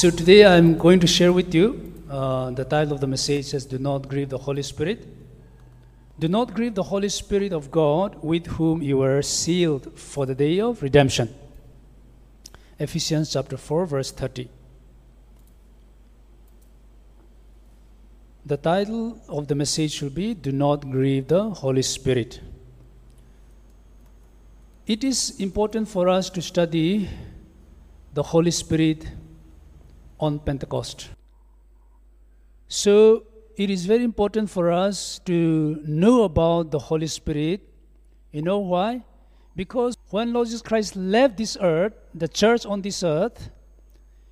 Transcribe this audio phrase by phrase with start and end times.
[0.00, 3.66] So today I'm going to share with you uh, the title of the message says,
[3.66, 5.06] Do not grieve the Holy Spirit.
[6.18, 10.34] Do not grieve the Holy Spirit of God with whom you were sealed for the
[10.34, 11.28] day of redemption.
[12.78, 14.48] Ephesians chapter 4, verse 30.
[18.46, 22.40] The title of the message should be Do not grieve the Holy Spirit.
[24.86, 27.10] It is important for us to study
[28.14, 29.06] the Holy Spirit
[30.20, 31.10] on Pentecost.
[32.68, 33.24] So,
[33.56, 37.60] it is very important for us to know about the Holy Spirit.
[38.30, 39.04] You know why?
[39.56, 43.50] Because when Lord Jesus Christ left this earth, the church on this earth,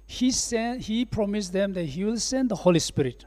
[0.06, 3.26] he sent, he promised them that he will send the Holy Spirit.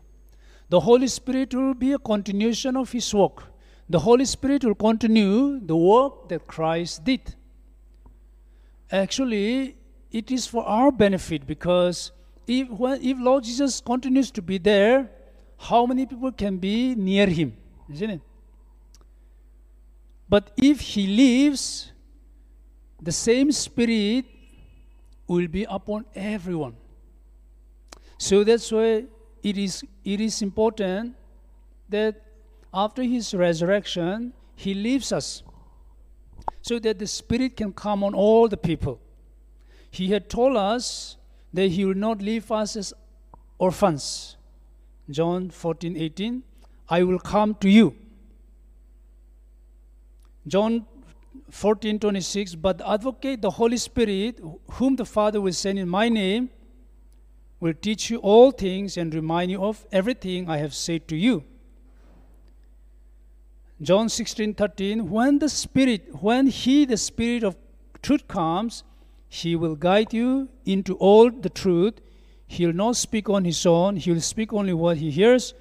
[0.70, 3.43] The Holy Spirit will be a continuation of his work.
[3.90, 7.35] The Holy Spirit will continue the work that Christ did.
[8.90, 9.75] Actually,
[10.12, 12.12] it is for our benefit because
[12.47, 15.09] if, when, if Lord Jesus continues to be there,
[15.57, 17.55] how many people can be near him?
[17.91, 18.21] Isn't it?
[20.27, 21.91] But if he leaves,
[23.01, 24.25] the same spirit
[25.27, 26.75] will be upon everyone.
[28.17, 29.05] So that's why
[29.43, 31.15] it is, it is important
[31.89, 32.21] that
[32.73, 35.43] after his resurrection, he leaves us
[36.62, 38.99] so that the Spirit can come on all the people.
[39.89, 41.17] He had told us
[41.54, 42.94] that he will not leave us as
[43.57, 44.38] orphans.
[45.10, 46.43] John 14 18,
[46.90, 47.96] I will come to you.
[50.48, 50.85] John
[51.49, 54.40] 14 26, but the advocate, the Holy Spirit,
[54.71, 56.49] whom the Father will send in my name,
[57.60, 61.43] will teach you all things and remind you of everything I have said to you.
[63.82, 67.56] John 16 13, when the Spirit, when He, the Spirit of
[68.02, 68.84] truth, comes,
[69.34, 72.02] He will guide you into all the truth.
[72.47, 75.53] He will not speak on His own, He will speak only what He hears,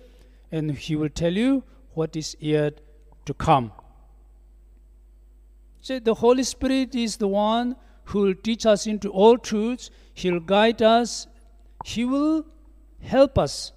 [0.51, 1.63] and He will tell you
[1.95, 2.81] what is yet
[3.27, 3.71] to come.
[5.81, 7.77] So the Holy Spirit is the one
[8.07, 9.89] who will teach us into all truths.
[10.15, 11.29] He will guide us.
[11.85, 12.47] He will
[13.01, 13.71] help us.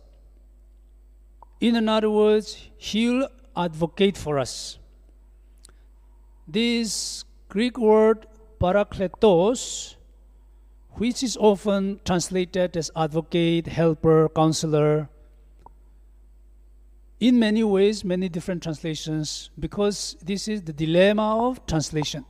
[1.62, 4.80] In other words, He will advocate for us.
[6.48, 8.26] This Greek word
[8.64, 9.96] parakletos,
[10.92, 15.10] which is often translated as advocate, helper, counselor,
[17.20, 22.26] in many ways, many different translations, because this is the dilemma of translation.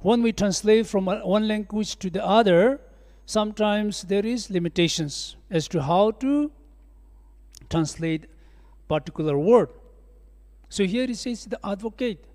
[0.00, 2.80] When we translate from one language to the other,
[3.24, 6.50] sometimes there is limitations as to how to
[7.70, 8.26] translate
[8.88, 9.70] particular word.
[10.68, 12.26] So here it says the advocate.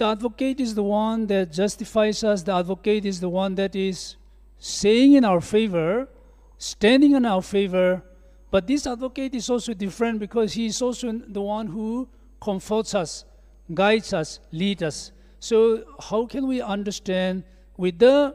[0.00, 2.42] The advocate is the one that justifies us.
[2.42, 4.16] The advocate is the one that is
[4.58, 6.08] saying in our favor,
[6.56, 8.02] standing in our favor.
[8.50, 12.08] But this advocate is also different because he is also the one who
[12.40, 13.26] comforts us,
[13.74, 15.12] guides us, leads us.
[15.38, 17.44] So how can we understand
[17.76, 18.34] with the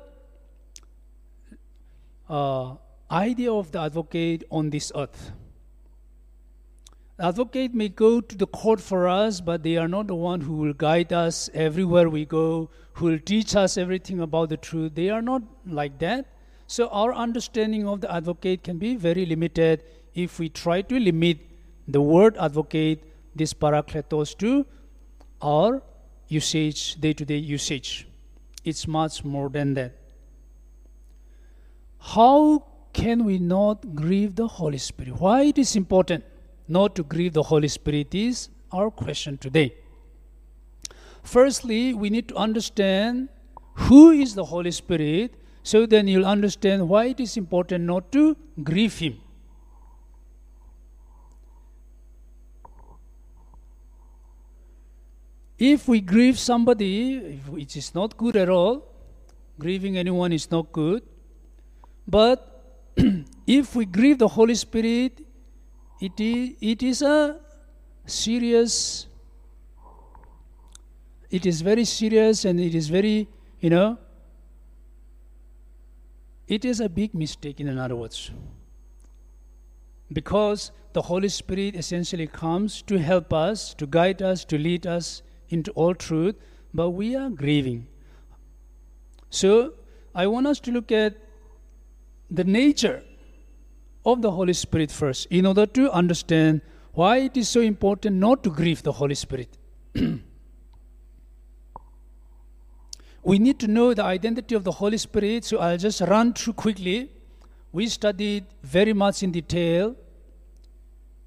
[2.30, 2.76] uh,
[3.10, 5.32] idea of the advocate on this earth?
[7.18, 10.58] Advocate may go to the court for us, but they are not the one who
[10.58, 14.96] will guide us everywhere we go, who will teach us everything about the truth.
[14.96, 16.26] They are not like that.
[16.68, 19.84] So our understanding of the advocate can be very limited
[20.14, 21.40] if we try to limit
[21.88, 24.66] the word advocate, this parakletos, to
[25.42, 25.82] our
[26.28, 28.08] usage, day to day usage.
[28.66, 29.94] It's much more than that.
[32.00, 35.22] How can we not grieve the Holy Spirit?
[35.22, 36.26] Why it is important?
[36.68, 39.74] Not to grieve the Holy Spirit is our question today.
[41.24, 43.30] Firstly, we need to understand
[43.76, 48.38] who is the Holy Spirit, so then you'll understand why it is important not to
[48.64, 49.20] grieve Him.
[55.58, 58.84] If we grieve somebody, which is not good at all,
[59.58, 61.02] grieving anyone is not good.
[62.08, 62.92] But
[63.48, 65.22] if we grieve the Holy Spirit,
[66.00, 67.40] it is, it is a
[68.06, 69.08] serious
[71.32, 73.28] it is very serious and it is very
[73.60, 73.98] you know
[76.48, 78.30] it is a big mistake in other words.
[80.14, 85.24] Because the holy spirit essentially comes to help us to guide us to lead us
[85.50, 86.36] into all truth
[86.74, 87.88] but we are grieving.
[89.30, 89.74] So
[90.14, 91.18] i want us to look at
[92.30, 93.04] the nature
[94.06, 96.62] of the Holy Spirit first in order to understand
[96.94, 99.58] why it is so important not to grieve the Holy Spirit.
[103.24, 106.54] we need to know the identity of the Holy Spirit, so I'll just run through
[106.54, 107.12] quickly
[107.76, 109.98] we studied very much in detail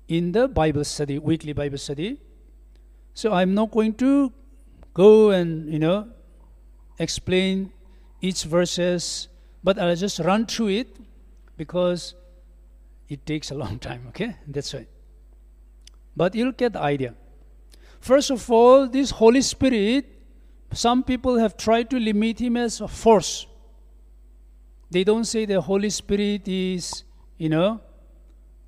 [0.08, 2.18] in the Bible study, weekly Bible study.
[3.12, 4.32] So I'm not going to
[4.94, 6.08] go and, you know,
[6.98, 7.70] explain
[8.22, 9.28] each verses,
[9.62, 10.96] but I'll just run through it
[11.58, 12.14] because
[13.08, 14.36] it takes a long time, okay?
[14.46, 14.88] That's right.
[16.16, 17.14] But you'll get the idea.
[18.00, 20.06] First of all, this Holy Spirit,
[20.72, 23.46] some people have tried to limit him as a force.
[24.90, 27.04] They don't say the Holy Spirit is,
[27.36, 27.80] you know,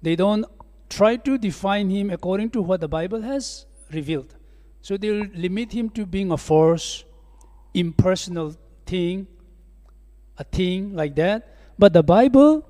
[0.03, 0.45] they don't
[0.89, 4.35] try to define him according to what the Bible has revealed.
[4.83, 7.05] So they'll limit him to being a force,
[7.75, 8.57] impersonal
[8.87, 9.27] thing,
[10.39, 11.57] a thing like that.
[11.79, 12.67] But the Bible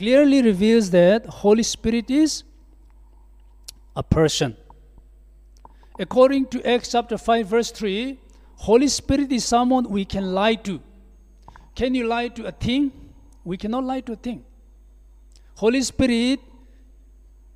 [0.00, 2.42] clearly reveals that Holy Spirit is
[3.94, 4.56] a person.
[5.98, 8.18] According to Acts chapter 5 verse 3,
[8.68, 10.80] Holy Spirit is someone we can lie to.
[11.74, 12.90] Can you lie to a thing?
[13.44, 14.42] We cannot lie to a thing.
[15.56, 16.40] Holy Spirit,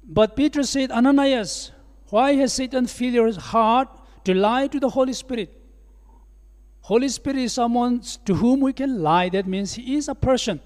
[0.07, 1.71] but Peter said, Ananias,
[2.11, 3.89] why has Satan filled your heart
[4.25, 5.51] to lie to the Holy Spirit?
[6.83, 9.31] Holy Spirit is someone to whom we can lie.
[9.31, 10.61] That means he is a person.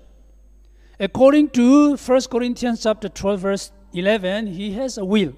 [1.00, 5.35] According to 1 Corinthians chapter 12 verse 11, he has a will.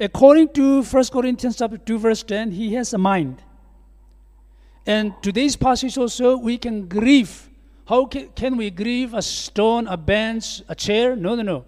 [0.00, 3.42] According to 1 Corinthians chapter 2 verse 10, he has a mind.
[4.86, 7.50] And today's passage also, we can grieve.
[7.88, 11.16] How can, can we grieve a stone, a bench, a chair?
[11.16, 11.64] No, no, no.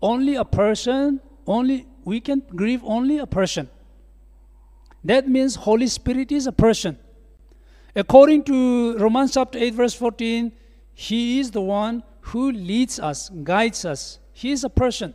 [0.00, 3.68] Only a person, only we can grieve only a person.
[5.04, 6.98] That means Holy Spirit is a person.
[7.94, 10.52] According to Romans chapter 8 verse 14,
[11.00, 14.18] he is the one who leads us, guides us.
[14.34, 15.14] He is a person.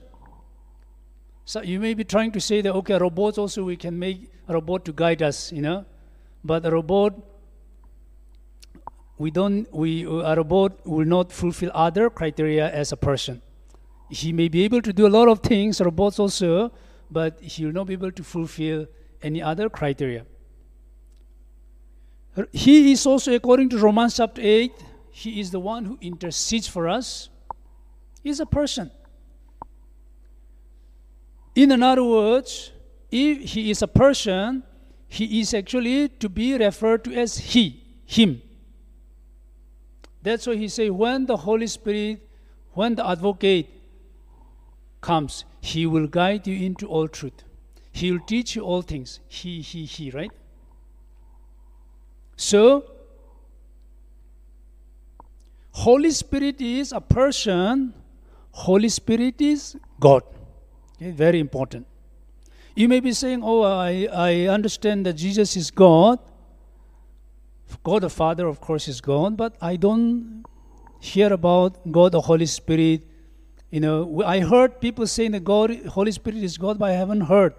[1.46, 4.54] So you may be trying to say that okay, robots also we can make a
[4.56, 5.86] robot to guide us, you know,
[6.44, 7.14] but a robot
[9.20, 13.44] we don't we a robot will not fulfill other criteria as a person.
[14.10, 16.72] He may be able to do a lot of things, robots also,
[17.12, 18.88] but he will not be able to fulfill
[19.22, 20.26] any other criteria.
[22.52, 24.74] He is also, according to Romans chapter 8,
[25.18, 27.30] he is the one who intercedes for us.
[28.22, 28.92] He's a person.
[31.56, 32.74] In other words,
[33.10, 34.62] if he is a person,
[35.08, 38.42] he is actually to be referred to as he, him.
[40.22, 42.28] That's why he say when the Holy Spirit,
[42.74, 43.70] when the advocate
[45.00, 47.42] comes, he will guide you into all truth.
[47.94, 49.22] He will teach you all things.
[49.30, 50.32] He, he, he, right?
[52.36, 52.95] So,
[55.76, 57.94] Holy Spirit is a person,
[58.52, 60.24] Holy Spirit is God.
[60.96, 61.86] Okay, very important.
[62.76, 66.20] You may be saying, Oh, I, I understand that Jesus is God.
[67.84, 70.46] God the Father, of course, is God, but I don't
[71.02, 73.04] hear about God the Holy Spirit.
[73.70, 77.22] You know, I heard people saying that God, Holy Spirit is God, but I haven't
[77.22, 77.54] heard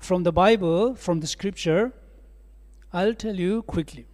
[0.00, 1.92] from the Bible, from the Scripture.
[2.92, 4.08] I'll tell you quickly.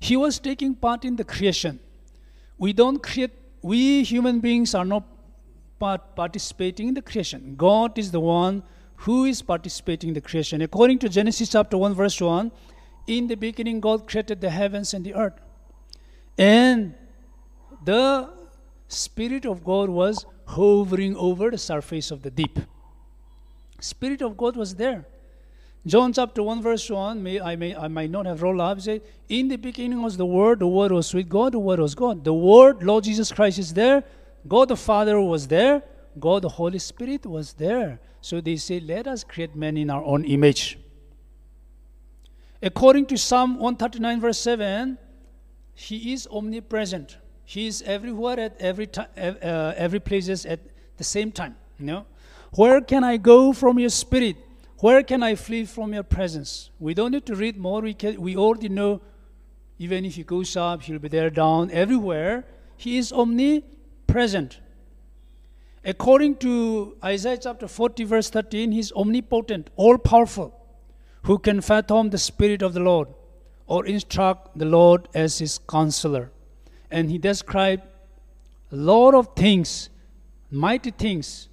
[0.00, 1.78] He was taking part in the creation.
[2.60, 3.32] We don't create.
[3.62, 5.04] We human beings are not
[5.78, 7.54] part participating in the creation.
[7.56, 8.62] God is the one
[9.04, 10.60] who is participating in the creation.
[10.60, 12.52] According to Genesis chapter 1, verse 1,
[13.06, 15.40] in the beginning, God created the heavens and the earth.
[16.36, 16.94] And
[17.84, 18.30] the
[18.88, 22.58] Spirit of God was hovering over the surface of the deep.
[23.80, 25.06] Spirit of God was there.
[25.86, 29.00] John chapter 1, verse 1, may, I, may, I might not have rolled up, say,
[29.28, 32.22] In the beginning was the Word, the Word was with God, the Word was God.
[32.22, 34.04] The Word, Lord Jesus Christ, is there.
[34.46, 35.82] God the Father was there.
[36.18, 37.98] God the Holy Spirit was there.
[38.20, 40.78] So they say, Let us create man in our own image.
[42.62, 44.98] According to Psalm 139, verse 7,
[45.74, 47.16] He is omnipresent.
[47.44, 50.60] He is everywhere at every time, uh, every places at
[50.98, 51.56] the same time.
[51.78, 52.06] You know,
[52.52, 54.36] where can I go from your spirit?
[54.80, 56.70] Where can I flee from your presence?
[56.78, 57.82] We don't need to read more.
[57.82, 59.02] We can, we already know.
[59.78, 62.46] Even if he goes up, he'll be there down everywhere.
[62.78, 64.60] He is omnipresent.
[65.84, 70.54] According to Isaiah chapter 40, verse 13, he's omnipotent, all powerful
[71.24, 73.08] who can fathom the Spirit of the Lord
[73.66, 76.32] or instruct the Lord as his counselor.
[76.90, 77.82] And he described
[78.72, 79.90] a lot of things,
[80.50, 81.49] mighty things,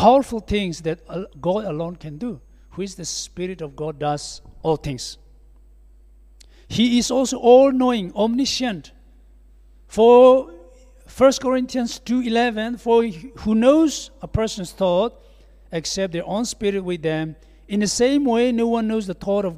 [0.00, 0.98] powerful things that
[1.40, 2.40] God alone can do.
[2.70, 5.18] Who is the Spirit of God does all things.
[6.68, 8.92] He is also all knowing, omniscient.
[9.88, 10.50] For
[11.06, 13.04] 1 Corinthians 2:11 for
[13.42, 15.20] who knows a person's thought
[15.72, 17.36] except their own spirit with them
[17.68, 19.54] in the same way, no one knows the thought of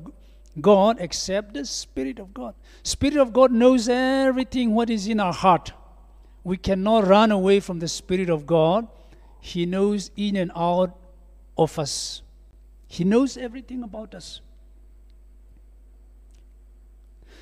[0.60, 2.54] God except the Spirit of God.
[2.82, 5.72] Spirit of God knows everything what is in our heart.
[6.44, 8.88] we cannot run away from the Spirit of God.
[9.44, 10.96] He knows in and out
[11.58, 12.22] of us,
[12.86, 14.40] He knows everything about us.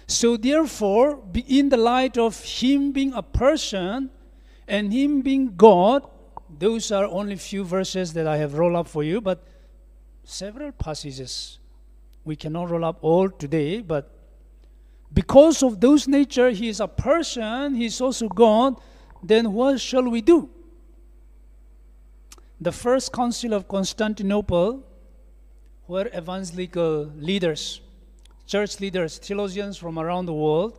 [0.07, 4.09] So, therefore, in the light of Him being a person
[4.67, 6.09] and Him being God,
[6.59, 9.45] those are only few verses that I have rolled up for you, but
[10.25, 11.59] several passages.
[12.25, 14.11] We cannot roll up all today, but
[15.13, 18.81] because of those nature, He is a person, He is also God,
[19.23, 20.49] then what shall we do?
[22.61, 24.85] The first council of Constantinople,
[25.91, 27.81] were evangelical leaders,
[28.47, 30.79] church leaders, theologians from around the world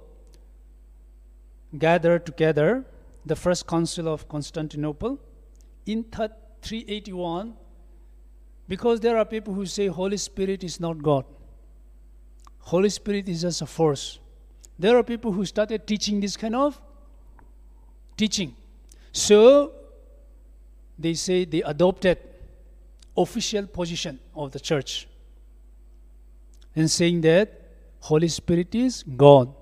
[1.77, 2.85] gathered together,
[3.25, 5.19] the first council of Constantinople,
[5.85, 7.53] in 381,
[8.69, 11.25] because there are people who say Holy Spirit is not God.
[12.59, 14.19] Holy Spirit is just a force.
[14.79, 16.81] There are people who started teaching this kind of
[18.15, 18.55] teaching.
[19.11, 19.73] So
[21.01, 22.17] they say they adopted
[23.17, 25.07] official position of the church
[26.75, 27.59] and saying that
[27.99, 29.53] Holy Spirit is God,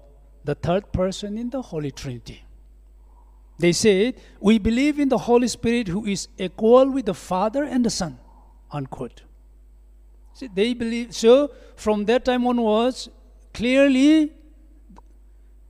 [0.43, 2.43] the third person in the Holy Trinity.
[3.57, 7.85] They said, We believe in the Holy Spirit who is equal with the Father and
[7.85, 8.17] the Son.
[8.71, 9.23] Unquote.
[10.33, 13.09] See, they believe so from that time onwards,
[13.53, 14.31] clearly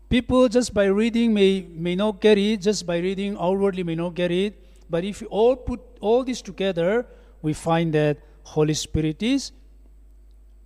[0.10, 4.16] People just by reading may, may not get it, just by reading outwardly may not
[4.16, 4.58] get it.
[4.89, 7.05] But if we all put all this together,
[7.41, 9.51] we find that Holy Spirit is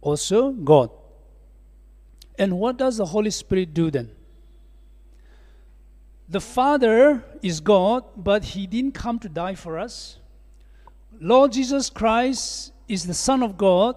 [0.01, 0.89] also God.
[2.37, 4.11] And what does the Holy Spirit do then?
[6.29, 10.17] The Father is God, but He didn't come to die for us.
[11.19, 13.95] Lord Jesus Christ is the Son of God,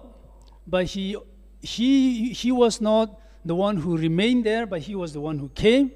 [0.67, 1.15] but He,
[1.61, 5.49] he, he was not the one who remained there, but he was the one who
[5.49, 5.91] came.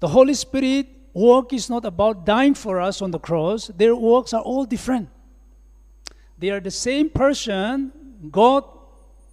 [0.00, 3.68] The Holy Spirit work is not about dying for us on the cross.
[3.68, 5.08] Their works are all different.
[6.38, 7.92] They are the same person,
[8.30, 8.64] God,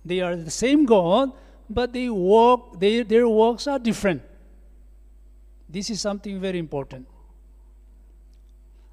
[0.03, 1.31] they are the same God,
[1.69, 4.22] but they work, they, their works are different.
[5.69, 7.07] This is something very important.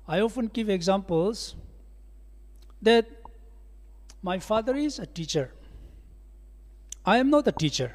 [0.07, 1.55] I often give examples
[2.83, 3.07] that
[4.23, 5.53] my father is a teacher.
[7.07, 7.95] I am not a teacher.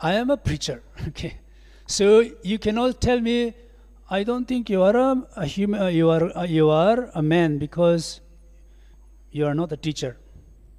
[0.00, 0.82] I am a preacher.
[1.08, 1.38] Okay.
[1.86, 3.54] So you cannot tell me,
[4.08, 7.22] I don't think you are a, a human, uh, you are, uh, you are a
[7.22, 8.20] man because
[9.30, 10.16] you are not a teacher,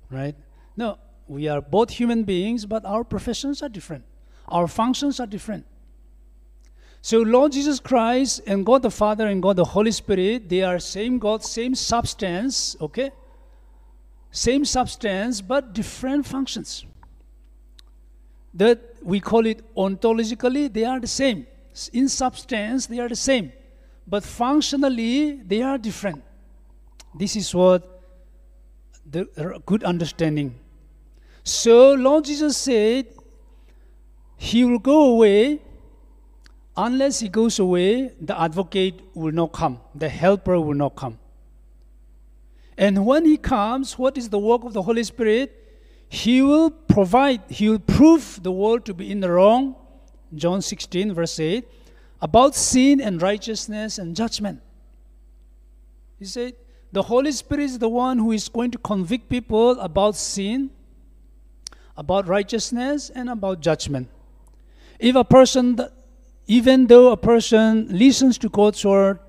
[0.10, 0.36] right?
[0.78, 0.98] No,
[1.28, 4.04] we are both human beings, but our professions are different.
[4.48, 5.66] Our functions are different.
[7.02, 10.80] So Lord Jesus Christ and God the Father and God the Holy Spirit, they are
[10.80, 13.12] same God, same substance, okay?
[14.32, 16.86] Same substance, but different functions
[18.56, 21.46] that we call it ontologically, they are the same.
[21.92, 23.52] In substance, they are the same.
[24.08, 26.24] But functionally, they are different.
[27.14, 28.02] This is what
[29.06, 30.56] the good understanding.
[31.44, 33.08] So, Lord Jesus said,
[34.38, 35.60] He will go away.
[36.78, 41.20] Unless He goes away, the advocate will not come, the helper will not come.
[42.78, 45.65] And when He comes, what is the work of the Holy Spirit?
[46.10, 49.76] He will provide, He will prove the world to be in the wrong,
[50.34, 51.68] John 16, verse 8,
[52.22, 54.62] about sin and righteousness and judgment.
[56.18, 56.56] He said,
[56.96, 60.70] the Holy Spirit is the one who is going to convict people about sin,
[61.98, 64.08] about righteousness, and about judgment.
[64.98, 65.78] If a person,
[66.48, 69.20] even though a person listens to God's word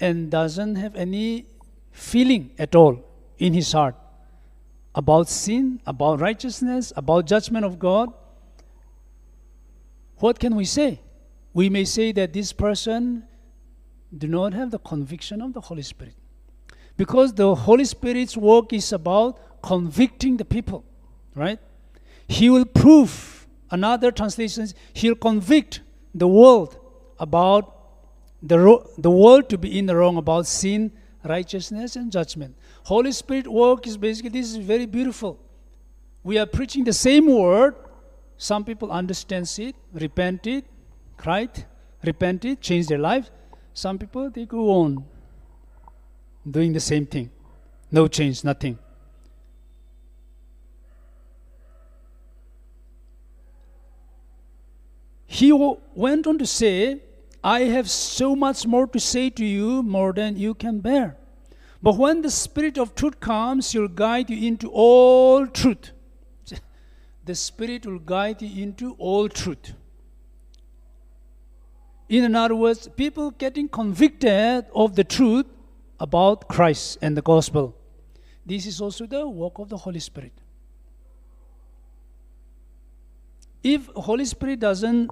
[0.00, 1.44] and doesn't have any
[1.92, 3.04] feeling at all
[3.36, 3.94] in his heart,
[4.94, 8.12] about sin, about righteousness, about judgment of God,
[10.16, 11.00] what can we say?
[11.52, 13.24] We may say that this person
[14.16, 16.14] do not have the conviction of the Holy Spirit.
[16.96, 20.84] Because the Holy Spirit's work is about convicting the people,
[21.34, 21.58] right?
[22.26, 25.80] He will prove, another translation, he'll convict
[26.14, 26.76] the world
[27.18, 27.74] about
[28.42, 30.92] the, the world to be in the wrong about sin,
[31.24, 32.56] righteousness, and judgment.
[32.88, 35.38] Holy Spirit work is basically this is very beautiful.
[36.24, 37.74] We are preaching the same word.
[38.38, 40.64] Some people understand it, repent it,
[41.18, 41.66] cried,
[42.02, 43.30] repent it, change their lives.
[43.74, 45.04] Some people they go on
[46.50, 47.30] doing the same thing.
[47.92, 48.78] No change, nothing.
[55.26, 57.02] He went on to say,
[57.44, 61.18] I have so much more to say to you, more than you can bear.
[61.82, 65.92] But when the Spirit of truth comes, He'll guide you into all truth.
[67.24, 69.74] The Spirit will guide you into all truth.
[72.08, 75.46] In other words, people getting convicted of the truth
[76.00, 77.76] about Christ and the gospel.
[78.46, 80.32] This is also the work of the Holy Spirit.
[83.62, 85.10] If Holy Spirit doesn't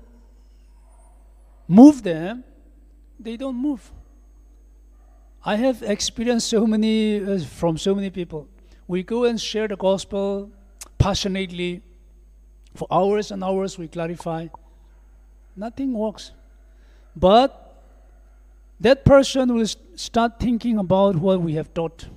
[1.69, 2.45] move them,
[3.21, 3.93] they don't move.
[5.47, 8.49] I have experienced so many uh, from so many people.
[8.89, 10.51] We go and share the gospel
[10.99, 11.83] passionately
[12.75, 13.79] for hours and hours.
[13.79, 14.49] We clarify.
[15.55, 16.33] Nothing works.
[17.15, 17.81] But
[18.81, 22.09] that person will start thinking about what we have taught.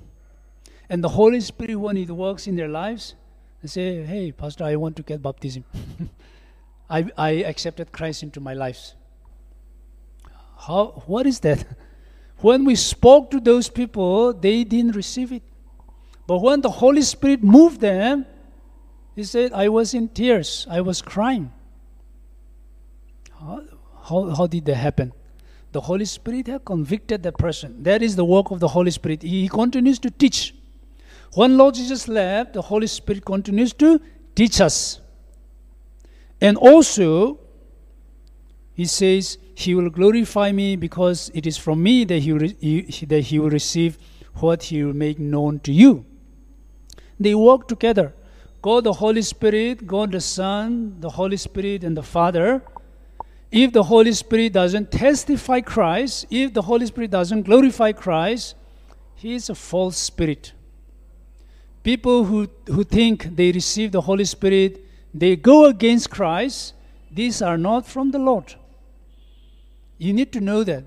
[0.89, 3.13] And the Holy Spirit, when it works in their lives,
[3.62, 5.63] they say, Hey, Pastor, I want to get baptism.
[6.89, 8.93] I, I accepted Christ into my life.
[10.57, 11.63] How, what is that?
[12.41, 15.43] When we spoke to those people, they didn't receive it.
[16.25, 18.25] But when the Holy Spirit moved them,
[19.15, 20.65] he said, I was in tears.
[20.69, 21.51] I was crying.
[23.38, 23.62] How,
[24.03, 25.12] how, how did that happen?
[25.72, 27.84] The Holy Spirit had convicted the person.
[27.84, 29.22] That is the work of the Holy Spirit.
[29.22, 30.55] He continues to teach.
[31.34, 34.00] When Lord Jesus left, the Holy Spirit continues to
[34.34, 35.01] teach us.
[36.41, 37.39] And also,
[38.74, 43.22] he says, He will glorify me because it is from me that he, he, that
[43.22, 43.98] he will receive
[44.36, 46.06] what He will make known to you.
[47.20, 48.13] They walk together.
[48.62, 52.62] God the Holy Spirit, God the Son, the Holy Spirit, and the Father.
[53.51, 58.56] If the Holy Spirit doesn't testify Christ, if the Holy Spirit doesn't glorify Christ,
[59.16, 60.54] he is a false spirit.
[61.84, 66.74] People who, who think they receive the Holy Spirit, they go against Christ,
[67.12, 68.56] these are not from the Lord.
[70.00, 70.84] You need to know that.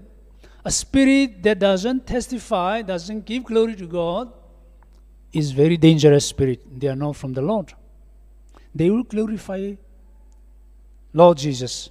[0.64, 4.32] A spirit that doesn't testify, doesn't give glory to God,
[5.32, 6.80] is very dangerous spirit.
[6.80, 7.72] They are not from the Lord.
[8.74, 9.74] They will glorify
[11.12, 11.90] Lord Jesus.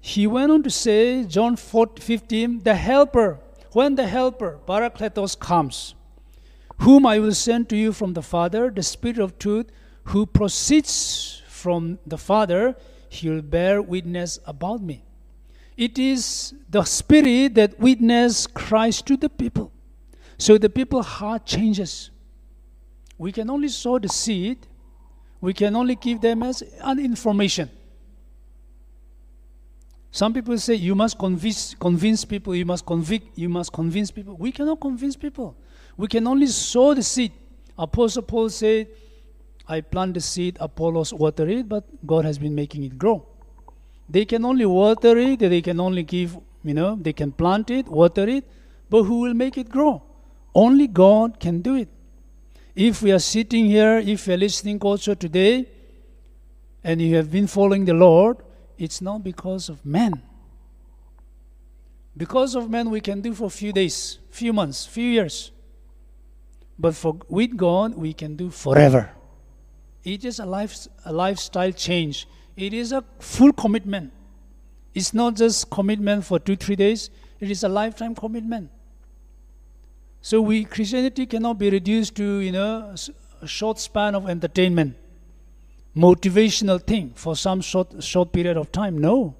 [0.00, 3.40] He went on to say, John 15, the Helper,
[3.72, 5.94] when the Helper, Parakletos, comes,
[6.78, 9.70] whom I will send to you from the Father, the Spirit of truth,
[10.08, 12.74] who proceeds from the Father,
[13.10, 15.04] he will bear witness about me.
[15.76, 19.70] It is the Spirit that witness Christ to the people.
[20.38, 22.10] So the people's heart changes.
[23.18, 24.66] We can only sow the seed,
[25.40, 27.70] we can only give them as an information.
[30.10, 34.36] Some people say you must convince, convince people, you must convict, you must convince people.
[34.36, 35.56] We cannot convince people.
[35.96, 37.32] We can only sow the seed.
[37.76, 38.88] Apostle Paul said,
[39.68, 43.26] I plant the seed, Apollos water it, but God has been making it grow.
[44.08, 47.86] They can only water it, they can only give, you know, they can plant it,
[47.86, 48.44] water it,
[48.88, 50.02] but who will make it grow?
[50.54, 51.88] Only God can do it.
[52.74, 55.66] If we are sitting here, if you are listening also today,
[56.82, 58.38] and you have been following the Lord,
[58.78, 60.22] it's not because of man.
[62.16, 65.50] Because of man, we can do for a few days, few months, few years.
[66.78, 69.10] But for with God, we can do forever.
[70.14, 72.26] It is a life a lifestyle change.
[72.56, 74.12] It is a full commitment.
[74.94, 77.10] It's not just commitment for two three days.
[77.40, 78.70] It is a lifetime commitment.
[80.20, 82.94] So we Christianity cannot be reduced to you know
[83.42, 84.96] a short span of entertainment
[85.98, 88.98] motivational thing for some short, short period of time.
[88.98, 89.34] No.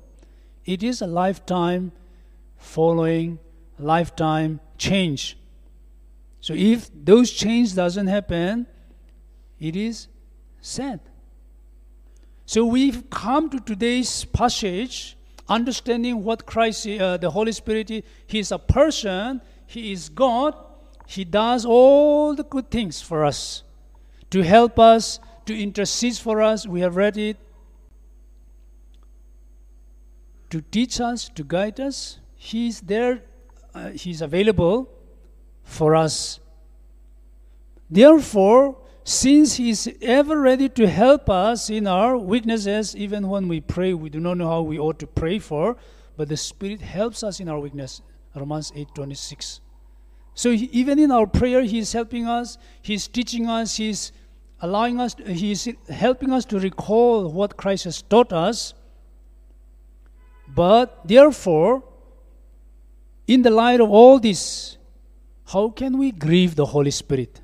[0.65, 1.93] It is a lifetime
[2.57, 3.39] following,
[3.79, 5.39] lifetime change.
[6.41, 8.67] So if those change doesn't happen,
[9.61, 10.09] it is
[10.61, 11.01] sad.
[12.47, 15.17] So we've come to today's passage
[15.49, 17.89] understanding what Christ, uh, the Holy Spirit,
[18.27, 20.55] He is a person, He is God,
[21.07, 23.63] He does all the good things for us
[24.31, 26.67] to help us to intercede for us.
[26.67, 27.37] We have read it.
[30.51, 32.19] To teach us, to guide us.
[32.37, 33.23] He's there,
[33.75, 34.91] uh, He's available
[35.63, 36.41] for us.
[37.91, 38.77] Therefore,
[39.09, 43.95] since He is ever ready to help us in our weaknesses, even when we pray,
[43.95, 45.79] we do not know how we ought to pray for,
[46.19, 48.03] but the Spirit helps us in our weakness.
[48.35, 49.63] Romans 8 26.
[50.35, 54.13] So he, even in our prayer, He is helping us, He's teaching us, He's
[54.61, 58.75] allowing us, He is helping us to recall what Christ has taught us.
[60.47, 61.83] But therefore,
[63.27, 64.77] in the light of all this,
[65.47, 67.41] how can we grieve the Holy Spirit?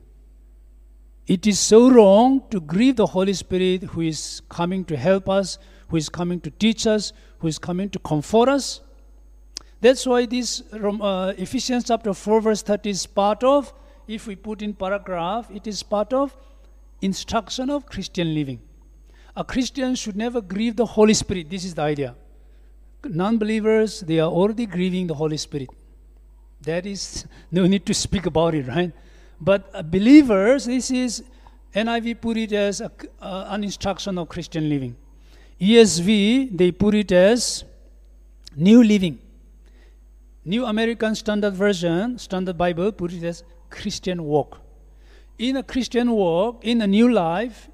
[1.27, 5.59] It is so wrong to grieve the Holy Spirit who is coming to help us,
[5.89, 8.81] who is coming to teach us, who is coming to comfort us.
[9.81, 13.73] That's why this uh, Ephesians chapter 4 verse 30 is part of,
[14.07, 16.37] if we put in paragraph, it is part of
[17.01, 18.61] instruction of Christian living.
[19.37, 21.51] a Christian should never grieve the Holy Spirit.
[21.51, 22.15] This is the idea.
[23.05, 25.71] Non believers, they are already grieving the Holy Spirit.
[26.63, 28.93] That is, no need to speak about it, right?
[29.41, 31.25] But uh, believers, this is,
[31.75, 34.97] NIV put it as a, uh, an instruction of Christian living.
[35.61, 37.65] ESV, they put it as
[38.57, 39.19] new living.
[40.45, 44.61] New American Standard Version, Standard Bible, put it as Christian walk.
[45.39, 47.69] In a Christian walk, in a new life,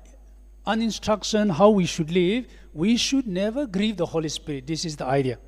[0.67, 4.67] an instruction how we should live, we should never grieve the Holy Spirit.
[4.67, 5.39] This is the idea.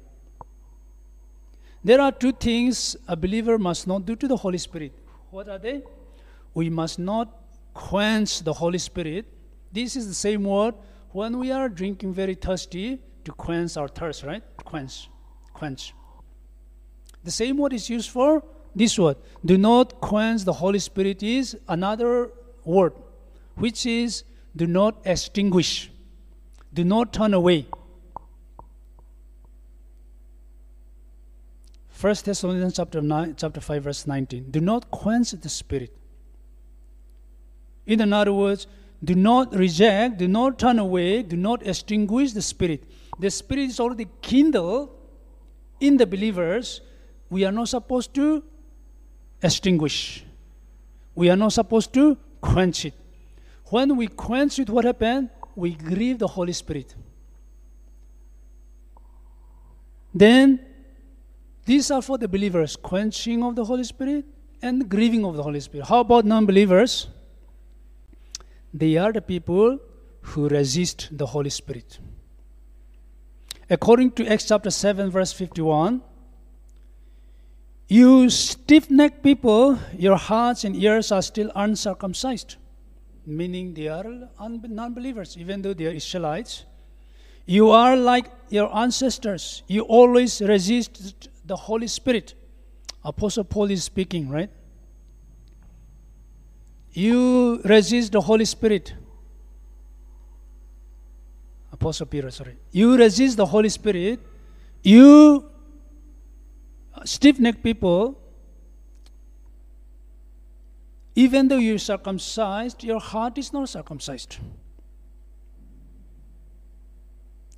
[1.84, 4.92] There are two things a believer must not do to the Holy Spirit.
[5.30, 5.82] What are they?
[6.54, 7.28] We must not
[7.74, 9.26] quench the Holy Spirit.
[9.72, 10.74] This is the same word
[11.10, 14.42] when we are drinking very thirsty to quench our thirst, right?
[14.64, 15.08] Quench.
[15.54, 15.94] Quench.
[17.24, 18.42] The same word is used for
[18.74, 19.16] this word.
[19.44, 22.30] Do not quench the Holy Spirit is another
[22.64, 22.94] word,
[23.54, 25.90] which is do not extinguish.
[26.74, 27.66] Do not turn away.
[32.00, 34.50] 1 Thessalonians chapter 9, chapter 5, verse 19.
[34.50, 35.96] Do not quench the spirit.
[37.86, 38.66] In other words,
[39.02, 42.84] do not reject, do not turn away, do not extinguish the spirit.
[43.18, 44.90] The spirit is already kindled
[45.80, 46.80] in the believers.
[47.28, 48.44] We are not supposed to
[49.42, 50.24] extinguish.
[51.14, 52.94] We are not supposed to quench it.
[53.66, 55.30] When we quench it, what happened?
[55.56, 56.94] We grieve the Holy Spirit.
[60.14, 60.60] Then,
[61.64, 64.24] these are for the believers quenching of the Holy Spirit
[64.60, 65.86] and grieving of the Holy Spirit.
[65.86, 67.08] How about non believers?
[68.72, 69.78] They are the people
[70.22, 71.98] who resist the Holy Spirit.
[73.68, 76.02] According to Acts chapter 7, verse 51,
[77.88, 82.56] you stiff necked people, your hearts and ears are still uncircumcised
[83.26, 84.04] meaning they are
[84.38, 86.64] non believers, even though they are Israelites.
[87.46, 89.62] You are like your ancestors.
[89.66, 92.34] You always resist the Holy Spirit.
[93.04, 94.50] Apostle Paul is speaking, right?
[96.92, 98.94] You resist the Holy Spirit.
[101.72, 102.56] Apostle Peter, sorry.
[102.70, 104.20] You resist the Holy Spirit.
[104.82, 105.50] You
[106.94, 108.22] uh, stiff necked people
[111.14, 114.38] even though you're circumcised, your heart is not circumcised.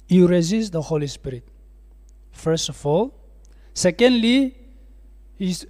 [0.08, 1.44] You resist the Holy Spirit,
[2.32, 3.14] first of all.
[3.72, 4.56] Secondly,
[5.38, 5.66] is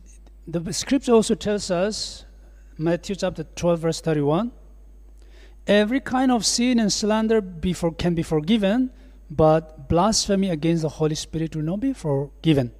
[0.46, 2.24] the scripture also tells us,
[2.76, 4.50] Matthew chapter 12, verse 31,
[5.66, 8.90] every kind of sin and slander before, can be forgiven,
[9.30, 12.72] but blasphemy against the Holy Spirit will not be forgiven.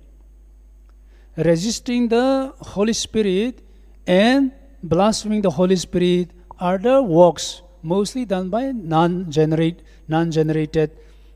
[1.37, 3.63] Resisting the Holy Spirit
[4.07, 4.53] and
[4.83, 10.91] blaspheming the Holy Spirit are the works mostly done by non-generate, non-generated,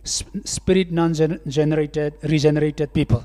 [0.04, 3.24] spirit non-generated, regenerated people.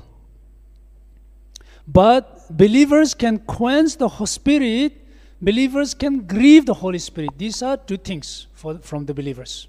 [1.86, 5.00] But believers can quench the Holy Spirit.
[5.44, 7.36] Believers can grieve the Holy Spirit.
[7.36, 9.68] These are two things for, from the believers.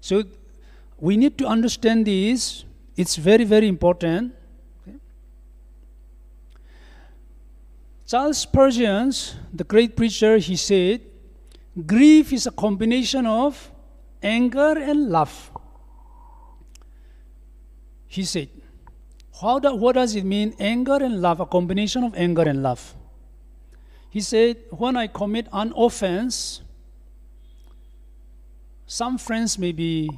[0.00, 0.24] So
[0.98, 2.64] we need to understand this.
[2.96, 4.34] It's very, very important.
[8.08, 9.12] Charles Spurgeon,
[9.52, 11.00] the great preacher, he said,
[11.86, 13.70] grief is a combination of
[14.20, 15.50] anger and love.
[18.08, 18.48] He said,
[19.40, 22.94] How do, what does it mean, anger and love, a combination of anger and love?
[24.16, 26.62] He said, When I commit an offense,
[28.86, 30.08] some friends may be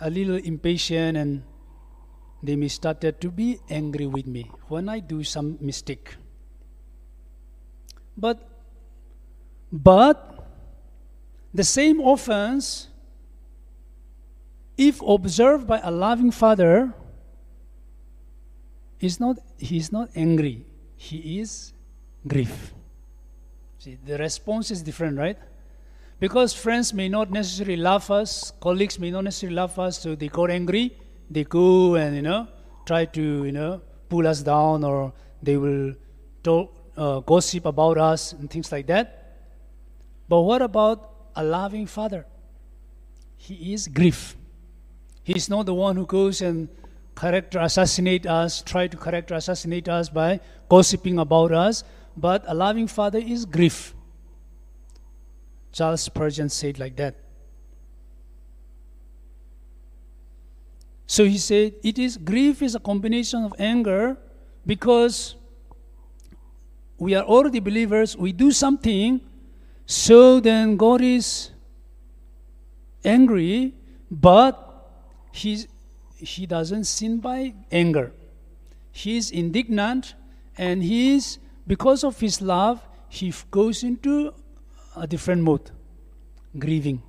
[0.00, 1.42] a little impatient and
[2.42, 6.16] they may start to be angry with me when I do some mistake.
[8.16, 8.48] But,
[9.70, 10.48] but
[11.52, 12.88] the same offense,
[14.78, 16.94] if observed by a loving father,
[19.00, 20.64] is not, he is not angry.
[20.96, 21.74] He is
[22.26, 22.72] grief.
[23.84, 25.36] See, the response is different, right?
[26.18, 30.28] Because friends may not necessarily love us, colleagues may not necessarily love us, so they
[30.28, 30.96] got angry.
[31.30, 32.48] They go and, you know,
[32.86, 35.92] try to, you know, pull us down or they will
[36.42, 39.36] talk, uh, gossip about us and things like that.
[40.30, 42.24] But what about a loving father?
[43.36, 44.34] He is grief.
[45.24, 46.70] He's not the one who goes and
[47.14, 51.84] character assassinate us, try to character assassinate us by gossiping about us.
[52.16, 53.94] But a loving father is grief.
[55.72, 57.16] Charles Spurgeon said like that.
[61.06, 64.16] So he said, it is grief is a combination of anger
[64.66, 65.34] because
[66.98, 69.20] we are already believers, we do something,
[69.86, 71.50] so then God is
[73.04, 73.74] angry.
[74.10, 74.88] but
[75.32, 75.66] he's,
[76.16, 78.12] he doesn't sin by anger.
[78.92, 80.14] He is indignant,
[80.56, 84.32] and he is, because of his love, he goes into
[84.96, 85.70] a different mode,
[86.58, 87.02] grieving.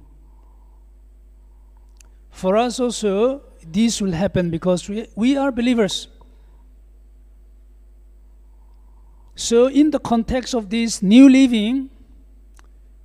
[2.32, 6.08] For us also, this will happen because we, we are believers.
[9.36, 11.90] So, in the context of this new living,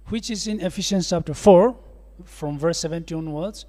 [0.06, 1.76] which is in Ephesians chapter 4,
[2.24, 3.66] from verse 17 onwards,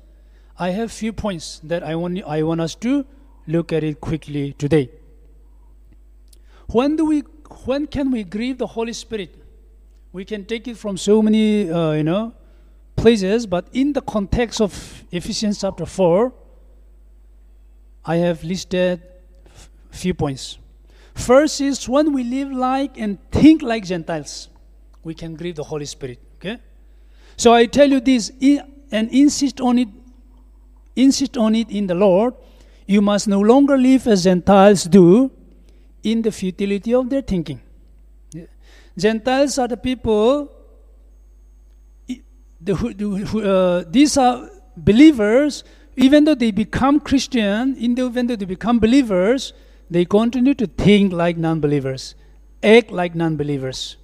[0.58, 3.06] I have few points that I want, I want us to
[3.48, 4.92] look at it quickly today.
[6.68, 7.24] When do we
[7.66, 9.36] when can we grieve the Holy Spirit?
[10.12, 12.34] We can take it from so many uh, you know
[12.96, 16.32] places, but in the context of Ephesians chapter 4,
[18.06, 19.02] I have listed
[19.90, 20.58] few points.
[21.14, 24.50] First is when we live like and think like Gentiles,
[25.04, 26.20] we can grieve the Holy Spirit.
[26.36, 26.58] Okay?
[27.38, 28.32] So I tell you this
[28.92, 29.88] and insist on it
[30.96, 32.34] insist on it in the Lord,
[32.86, 35.32] you must no longer live as Gentiles do
[36.04, 37.62] in the futility of their thinking.
[38.98, 40.52] Gentiles are the people,
[42.60, 45.64] the, uh, these are believers,
[45.96, 49.54] even though they become Christian, even though they become believers,
[49.90, 52.16] they continue to think like non believers,
[52.64, 53.98] act like non believers.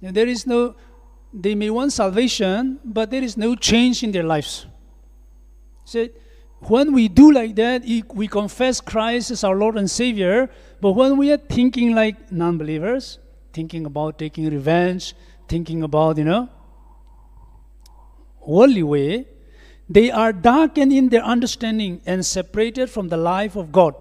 [0.00, 0.74] There is no,
[1.32, 4.66] they may want salvation, but there is no change in their lives.
[5.84, 6.08] So
[6.60, 11.16] when we do like that, we confess Christ as our Lord and Savior, but when
[11.16, 13.18] we are thinking like non believers,
[13.52, 15.14] thinking about taking revenge,
[15.48, 16.48] thinking about, you know,
[18.46, 19.26] worldly way,
[19.88, 23.94] they are darkened in their understanding and separated from the life of God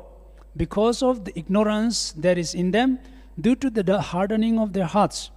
[0.58, 3.00] because of the ignorance that is in them
[3.40, 5.30] due to the hardening of their hearts.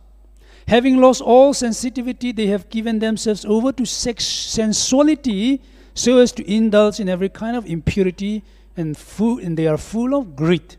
[0.69, 5.61] Having lost all sensitivity, they have given themselves over to sex, sensuality
[5.99, 8.45] so as to indulge in every kind of impurity
[8.77, 10.77] and, full, and they are full of greed.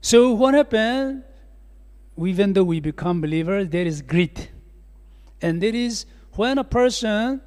[0.00, 1.22] So what happened?
[2.18, 4.50] Even though we become believers, there is greed.
[5.40, 7.40] And there is when a person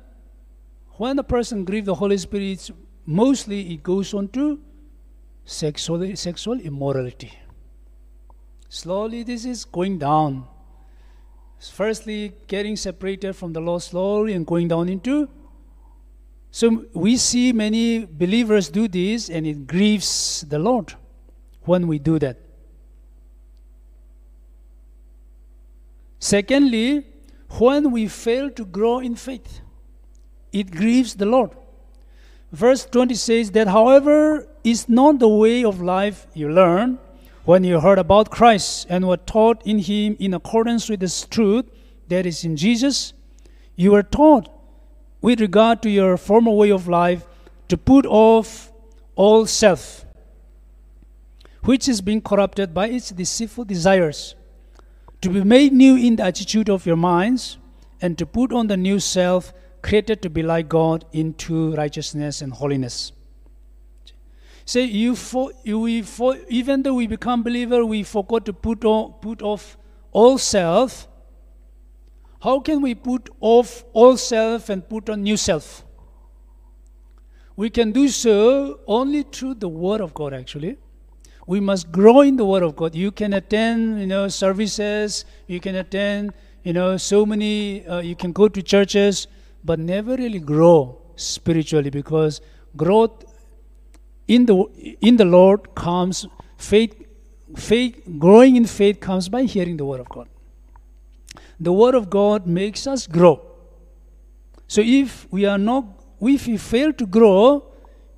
[0.97, 2.69] when a person grieves the Holy Spirit,
[3.05, 4.61] mostly it goes on to
[5.43, 7.33] sexual, sexual immorality.
[8.69, 10.47] Slowly, this is going down.
[11.59, 15.29] Firstly, getting separated from the Lord slowly and going down into.
[16.55, 20.93] So we see many believers do this, and it grieves the Lord
[21.63, 22.37] when we do that.
[26.17, 27.07] Secondly,
[27.59, 29.59] when we fail to grow in faith,
[30.53, 31.51] it grieves the Lord.
[32.53, 36.99] Verse 20 says that, however, is not the way of life you learn
[37.43, 41.65] when you heard about Christ and were taught in Him in accordance with the truth
[42.07, 43.11] that is in Jesus,
[43.75, 44.54] you were taught
[45.25, 47.25] with regard to your former way of life
[47.67, 48.71] to put off
[49.15, 50.05] all self,
[51.63, 54.35] which is being corrupted by its deceitful desires,
[55.21, 57.57] to be made new in the attitude of your minds,
[57.99, 62.53] and to put on the new self created to be like God into righteousness and
[62.53, 63.11] holiness.
[64.63, 65.17] Say you,
[65.65, 66.03] we
[66.49, 69.75] even though we become believer, we forgot to put on, put off
[70.11, 71.07] all self.
[72.45, 75.83] How can we put off old self and put on new self?
[77.55, 80.31] We can do so only through the Word of God.
[80.39, 80.77] Actually,
[81.47, 82.93] we must grow in the Word of God.
[82.93, 85.25] You can attend, you know, services.
[85.47, 87.87] You can attend, you know, so many.
[87.87, 89.25] Uh, you can go to churches
[89.63, 92.41] but never really grow spiritually because
[92.77, 93.25] growth
[94.27, 94.55] in the
[95.01, 96.27] in the Lord comes
[96.57, 96.95] faith
[97.55, 100.29] faith growing in faith comes by hearing the word of God.
[101.59, 103.41] The word of God makes us grow.
[104.67, 105.85] So if we are not
[106.21, 107.65] if we fail to grow,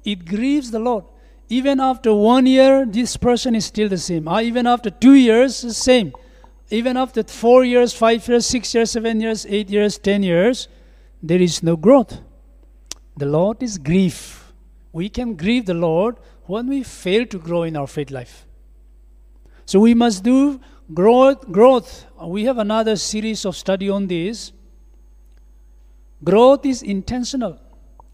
[0.04, 1.06] it grieves the Lord.
[1.50, 4.28] Even after one year, this person is still the same.
[4.28, 6.14] Or even after two years, the same.
[6.70, 10.68] Even after four years, five years, six years, seven years, eight years, ten years,
[11.24, 12.20] there is no growth.
[13.16, 14.54] The Lord is grief.
[14.92, 18.46] We can grieve the Lord when we fail to grow in our faith life.
[19.66, 20.60] So we must do
[20.94, 21.52] growth.
[21.52, 22.06] Growth.
[22.22, 24.52] We have another series of study on this.
[26.24, 27.60] Growth is intentional.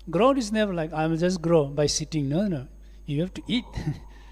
[0.10, 2.28] Growth is never like I will just grow by sitting.
[2.28, 2.68] No, no.
[3.06, 3.66] You have to eat.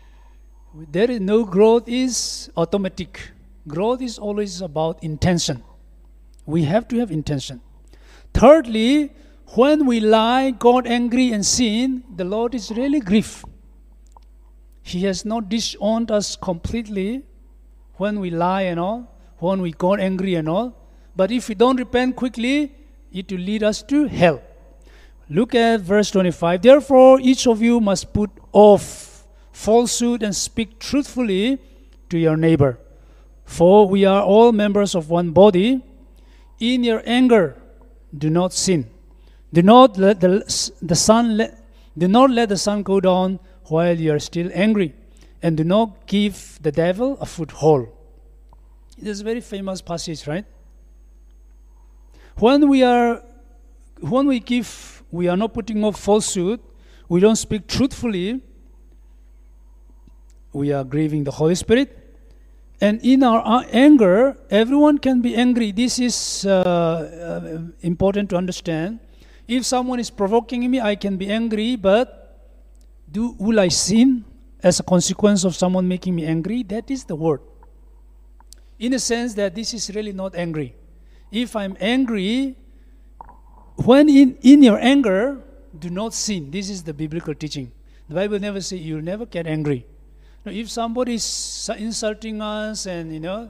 [0.92, 3.32] there is no growth is automatic.
[3.68, 5.64] Growth is always about intention.
[6.46, 7.62] We have to have intention.
[8.34, 9.14] Thirdly,
[9.56, 13.44] when we lie, God angry and sin, the Lord is really grief.
[14.82, 17.24] He has not disowned us completely
[18.02, 19.00] when we lie and all,
[19.38, 20.74] when we got angry and all.
[21.16, 22.74] But if we don't repent quickly,
[23.14, 24.42] it will lead us to hell.
[25.30, 26.64] Look at verse 25.
[26.64, 31.60] Therefore, each of you must put off falsehood and speak truthfully
[32.10, 32.80] to your neighbor.
[33.46, 35.84] For we are all members of one body.
[36.60, 37.56] In your anger,
[38.18, 38.90] do not sin.
[39.54, 40.34] Do not let the,
[40.82, 41.64] the sun let,
[41.96, 44.96] do not let the sun go down while you are still angry,
[45.42, 47.88] and do not give the devil a foothold.
[48.98, 50.46] It is a very famous passage, right?
[52.38, 53.24] When we are
[54.00, 56.60] when we give we are not putting off falsehood,
[57.10, 58.42] we don't speak truthfully,
[60.54, 61.98] we are grieving the Holy Spirit.
[62.80, 65.72] And in our anger, everyone can be angry.
[65.72, 69.00] This is uh, uh, important to understand.
[69.48, 72.18] If someone is provoking me, I can be angry, but
[73.12, 74.26] do will I sin
[74.64, 76.64] as a consequence of someone making me angry?
[76.64, 77.42] That is the word.
[78.80, 80.76] In a sense that this is really not angry.
[81.32, 82.56] If I'm angry,
[83.76, 85.42] when in, in your anger,
[85.78, 86.52] do not sin.
[86.52, 87.72] This is the biblical teaching.
[88.10, 89.86] The Bible never say you'll never get angry.
[90.46, 93.50] Now, if somebody is insulting us and you know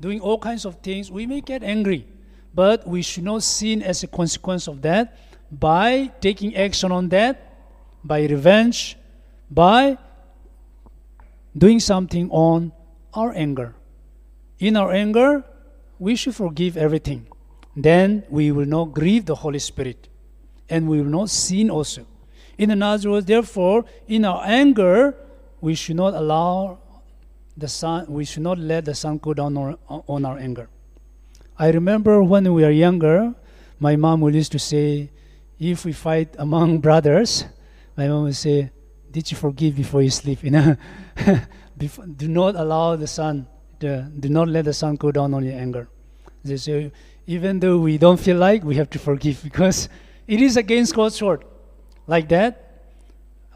[0.00, 2.06] doing all kinds of things, we may get angry,
[2.54, 5.16] but we should not sin as a consequence of that
[5.52, 7.54] by taking action on that,
[8.02, 8.96] by revenge,
[9.50, 9.98] by
[11.56, 12.72] doing something on
[13.14, 13.74] our anger.
[14.58, 15.44] In our anger,
[15.98, 17.26] we should forgive everything
[17.76, 20.08] then we will not grieve the Holy Spirit
[20.68, 22.06] and we will not sin also.
[22.58, 25.14] In other words, therefore, in our anger,
[25.60, 26.78] we should not allow
[27.56, 30.68] the sun, we should not let the sun go down on, on our anger.
[31.58, 33.34] I remember when we were younger,
[33.78, 35.10] my mom would used to say,
[35.58, 37.44] if we fight among brothers,
[37.96, 38.70] my mom would say,
[39.12, 40.42] Did you forgive before you sleep?
[40.42, 40.76] You know?
[41.78, 43.46] before, do not allow the sun,
[43.78, 45.88] do not let the sun go down on your anger.
[46.44, 46.90] Say,
[47.26, 49.88] even though we don't feel like we have to forgive because
[50.26, 51.44] it is against God's word.
[52.06, 52.84] Like that,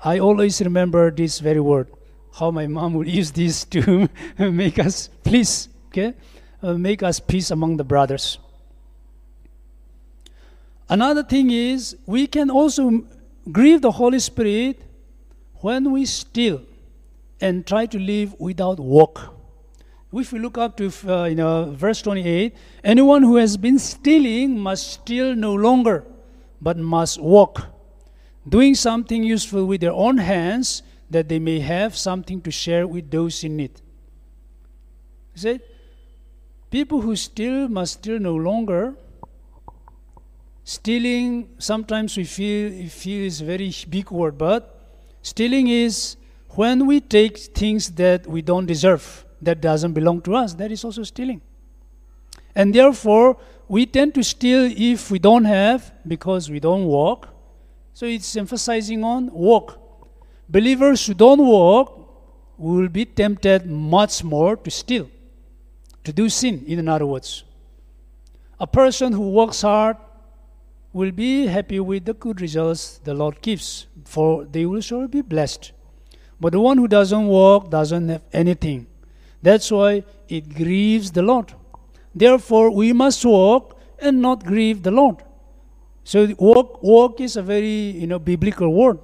[0.05, 1.89] I always remember this very word.
[2.35, 6.13] How my mom would use this to make us peace, okay,
[6.63, 8.39] uh, make us peace among the brothers.
[10.89, 13.05] Another thing is we can also
[13.51, 14.83] grieve the Holy Spirit
[15.61, 16.63] when we steal
[17.41, 19.33] and try to live without work.
[20.13, 24.59] If we look up to uh, you know verse 28, anyone who has been stealing
[24.59, 26.05] must steal no longer,
[26.61, 27.67] but must walk,
[28.49, 33.11] doing something useful with their own hands, that they may have something to share with
[33.11, 33.81] those in need.
[35.35, 35.61] He said,
[36.71, 38.95] people who steal must steal no longer.
[40.65, 44.76] Stealing, sometimes we feel, feel is a very big word, but
[45.27, 46.17] stealing is
[46.51, 50.85] when we take things that we don't deserve that doesn't belong to us, that is
[50.85, 51.41] also stealing.
[52.55, 53.37] And therefore,
[53.69, 57.29] we tend to steal if we don't have because we don't walk.
[57.93, 59.79] So it's emphasizing on walk.
[60.49, 61.87] Believers who don't walk
[62.57, 65.11] will be tempted much more to steal,
[66.05, 67.43] to do sin, in other words.
[68.61, 69.97] A person who works hard
[70.97, 75.21] will be happy with the good results the Lord gives, for they will surely be
[75.21, 75.73] blessed.
[76.41, 78.87] But the one who doesn't work doesn't have anything.
[79.43, 81.53] That's why it grieves the Lord.
[82.15, 85.23] Therefore, we must walk and not grieve the Lord.
[86.05, 88.99] So walk, walk is a very you know biblical word.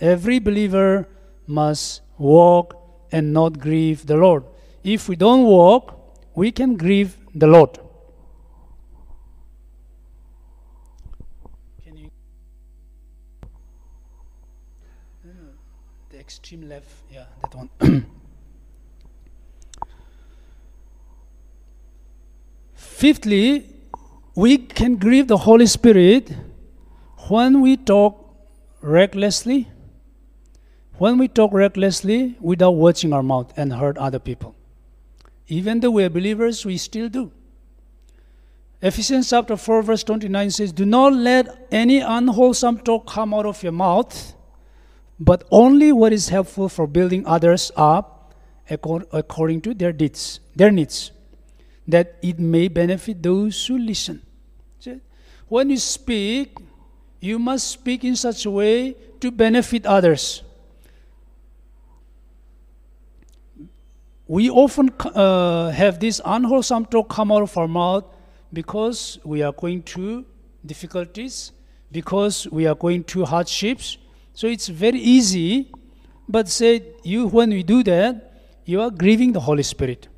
[0.00, 1.08] Every believer
[1.46, 2.76] must walk
[3.12, 4.44] and not grieve the Lord.
[4.82, 5.98] If we don't walk,
[6.34, 7.78] we can grieve the Lord.
[11.84, 12.10] Can you
[16.10, 17.70] the extreme left, yeah, that one.
[22.74, 23.68] Fifthly,
[24.34, 26.32] we can grieve the Holy Spirit
[27.28, 28.34] when we talk
[28.80, 29.68] recklessly,
[30.98, 34.56] when we talk recklessly without watching our mouth and hurt other people.
[35.46, 37.30] Even though we are believers, we still do.
[38.82, 43.62] Ephesians chapter 4, verse 29 says, Do not let any unwholesome talk come out of
[43.62, 44.34] your mouth,
[45.18, 48.34] but only what is helpful for building others up
[48.68, 51.10] according to their deeds, their needs
[51.86, 54.22] that it may benefit those who listen.
[55.48, 56.56] When you speak,
[57.20, 60.42] you must speak in such a way to benefit others.
[64.26, 68.04] We often uh, have this unwholesome talk come out of our mouth
[68.52, 70.24] because we are going through
[70.64, 71.52] difficulties,
[71.92, 73.98] because we are going through hardships.
[74.34, 75.70] So it's very easy,
[76.28, 78.32] but say you when we do that,
[78.64, 80.08] you are grieving the Holy Spirit.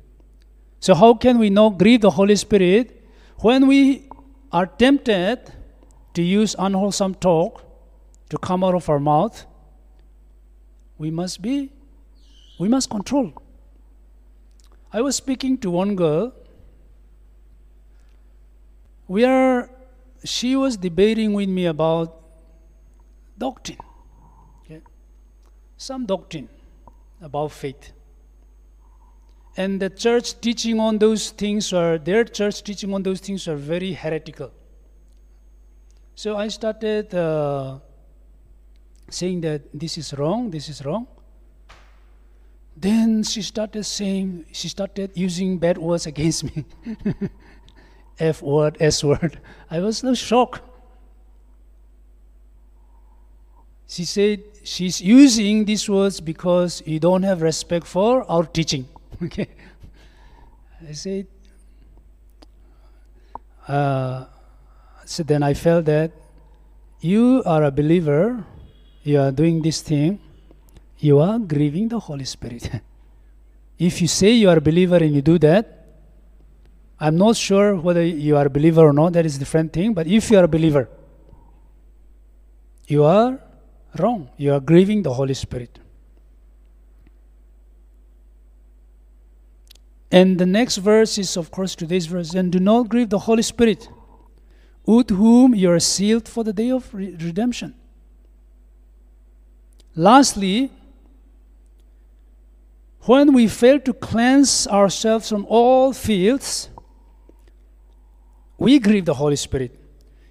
[0.79, 3.03] So, how can we not grieve the Holy Spirit
[3.37, 4.09] when we
[4.51, 5.51] are tempted
[6.13, 7.63] to use unwholesome talk
[8.29, 9.45] to come out of our mouth,
[10.97, 11.71] we must be,
[12.59, 13.33] we must control.
[14.91, 16.33] I was speaking to one girl.
[19.07, 19.69] We are,
[20.23, 22.19] she was debating with me about
[23.37, 23.77] doctrine?
[25.77, 26.49] Some doctrine
[27.21, 27.93] about faith.
[29.55, 33.55] And the church teaching on those things are, their church teaching on those things are
[33.55, 34.51] very heretical.
[36.13, 37.79] So I started uh,
[39.09, 41.07] saying that this is wrong, this is wrong.
[42.75, 46.65] Then she started saying, she started using bad words against me.
[48.19, 49.39] F word, S word.
[49.69, 50.61] I was so shocked.
[53.87, 58.87] She said she's using these words because you don't have respect for our teaching.
[59.23, 59.47] okay.
[60.87, 61.27] I said,
[63.67, 64.25] uh,
[65.05, 66.11] so then I felt that
[66.99, 68.43] you are a believer,
[69.03, 70.19] you are doing this thing,
[70.99, 72.69] you are grieving the Holy Spirit.
[73.79, 75.85] if you say you are a believer and you do that,
[76.99, 79.93] I'm not sure whether you are a believer or not, that is a different thing,
[79.93, 80.89] but if you are a believer,
[82.87, 83.39] you are
[83.97, 84.29] wrong.
[84.37, 85.79] You are grieving the Holy Spirit.
[90.11, 92.33] And the next verse is, of course, today's verse.
[92.33, 93.89] And do not grieve the Holy Spirit,
[94.85, 97.75] with whom you are sealed for the day of re- redemption.
[99.95, 100.71] Lastly,
[103.01, 106.69] when we fail to cleanse ourselves from all filths,
[108.57, 109.79] we grieve the Holy Spirit.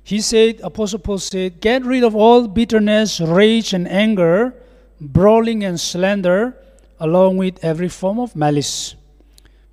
[0.07, 4.55] He said, Apostle Paul said, Get rid of all bitterness, rage, and anger,
[5.01, 6.57] brawling and slander,
[7.01, 8.95] along with every form of malice.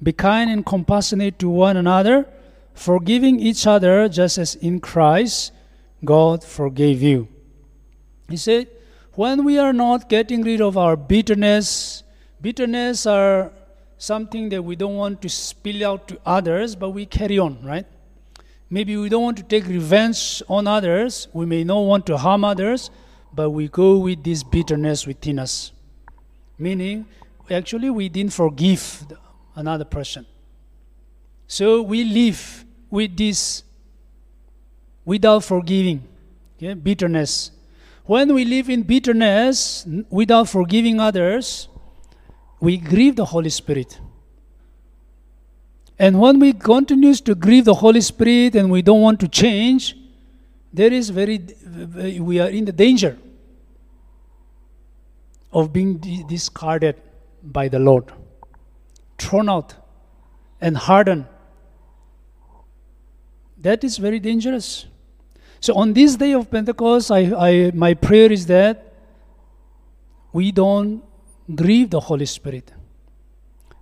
[0.02, 2.26] Be kind and compassionate to one another,
[2.74, 5.52] forgiving each other just as in Christ
[6.04, 7.28] God forgave you.
[8.28, 8.70] He said,
[9.14, 12.02] when we are not getting rid of our bitterness,
[12.42, 13.52] bitterness are
[14.00, 17.86] something that we don't want to spill out to others, but we carry on, right?
[18.74, 21.28] Maybe we don't want to take revenge on others.
[21.32, 22.90] We may not want to harm others,
[23.32, 25.72] but we go with this bitterness within us.
[26.58, 27.06] Meaning,
[27.52, 29.06] actually, we didn't forgive
[29.56, 30.26] another person.
[31.46, 33.64] So we live with this
[35.06, 36.08] without forgiving,
[36.58, 36.74] okay?
[36.74, 37.52] bitterness.
[38.06, 41.68] When we live in bitterness without forgiving others,
[42.60, 44.00] we grieve the Holy Spirit.
[46.04, 49.96] And when we continue to grieve the Holy Spirit and we don't want to change,
[50.74, 51.38] there is very
[52.20, 53.18] we are in the danger
[55.54, 55.92] of being
[56.28, 57.02] discarded
[57.42, 58.12] by the Lord
[59.18, 59.76] thrown out
[60.60, 61.26] and hardened.
[63.58, 64.86] That is very dangerous.
[65.62, 68.94] So on this day of Pentecost, I, I, my prayer is that
[70.34, 71.02] we don't
[71.56, 72.74] grieve the Holy Spirit,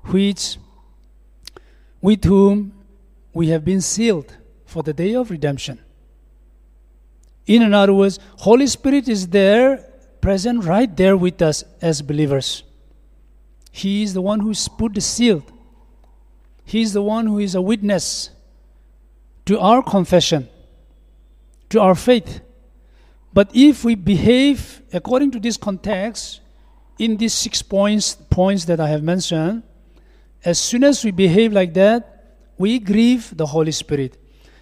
[0.03, 0.57] which
[2.01, 2.73] with whom
[3.33, 4.35] we have been sealed
[4.65, 5.79] for the day of redemption.
[7.45, 9.85] In other words, Holy Spirit is there,
[10.21, 12.63] present right there with us as believers.
[13.71, 15.43] He is the one who's put the seal.
[16.65, 18.29] He is the one who is a witness
[19.45, 20.47] to our confession,
[21.69, 22.41] to our faith.
[23.33, 26.41] But if we behave according to this context,
[26.99, 29.63] in these six points, points that I have mentioned,
[30.43, 34.17] as soon as we behave like that, we grieve the Holy Spirit.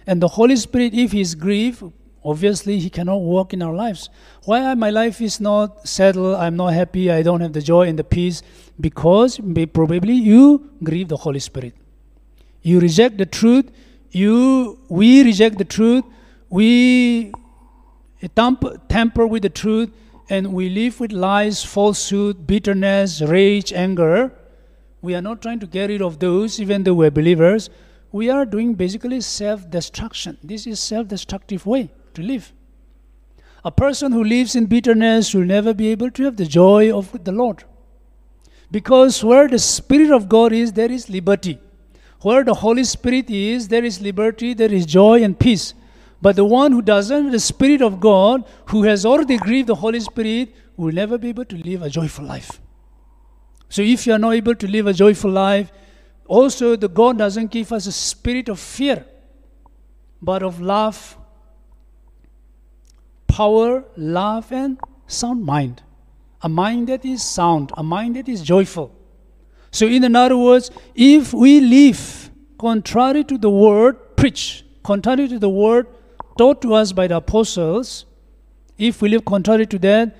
[0.06, 1.82] And the Holy Spirit, if He is grieved,
[2.24, 4.10] obviously he cannot work in our lives.
[4.44, 7.98] Why my life is not settled i'm not happy i don't have the joy and
[7.98, 8.42] the peace?
[8.80, 9.40] Because
[9.72, 11.74] probably you grieve the holy spirit.
[12.62, 13.70] You reject the truth
[14.10, 16.04] you we reject the truth
[16.48, 17.32] we
[18.34, 19.90] tamper with the truth
[20.28, 24.32] and we live with lies falsehood bitterness rage anger
[25.02, 27.70] we are not trying to get rid of those even though we're believers
[28.12, 32.52] we are doing basically self-destruction this is self-destructive way to live.
[33.64, 37.24] A person who lives in bitterness will never be able to have the joy of
[37.24, 37.64] the Lord.
[38.70, 41.58] Because where the Spirit of God is, there is liberty.
[42.22, 45.74] Where the Holy Spirit is, there is liberty, there is joy and peace.
[46.22, 50.00] But the one who doesn't the Spirit of God, who has already grieved the Holy
[50.00, 52.60] Spirit, will never be able to live a joyful life.
[53.70, 55.72] So if you are not able to live a joyful life,
[56.26, 59.06] also the God doesn't give us a spirit of fear,
[60.20, 61.16] but of love,
[63.28, 65.82] power, love, and sound mind.
[66.42, 68.92] A mind that is sound, a mind that is joyful.
[69.70, 75.48] So, in other words, if we live contrary to the word preached, contrary to the
[75.48, 75.86] word
[76.36, 78.04] taught to us by the apostles,
[78.76, 80.16] if we live contrary to that,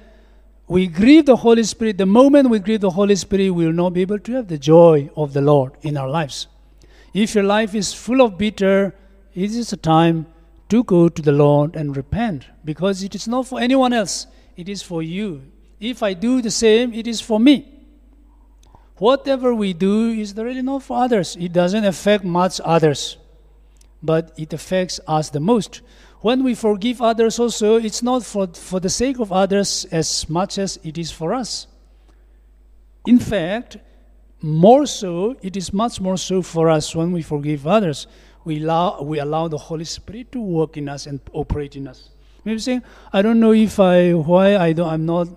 [0.71, 1.99] we grieve the Holy Spirit.
[1.99, 4.57] The moment we grieve the Holy Spirit, we will not be able to have the
[4.57, 6.47] joy of the Lord in our lives.
[7.13, 8.95] If your life is full of bitter,
[9.35, 10.27] it is a time
[10.69, 14.69] to go to the Lord and repent because it is not for anyone else, it
[14.69, 15.43] is for you.
[15.81, 17.67] If I do the same, it is for me.
[18.99, 21.35] Whatever we do is really not for others.
[21.35, 23.17] It doesn't affect much others,
[24.05, 25.81] but it affects us the most.
[26.21, 30.59] When we forgive others, also, it's not for, for the sake of others as much
[30.59, 31.67] as it is for us.
[33.07, 33.79] In fact,
[34.43, 38.07] more so, it is much more so for us when we forgive others.
[38.45, 42.11] We allow, we allow the Holy Spirit to work in us and operate in us.
[42.45, 45.29] Maybe saying, I don't know if I, why I don't, I'm not,